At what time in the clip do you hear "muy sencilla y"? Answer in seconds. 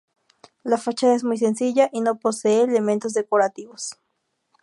1.23-2.01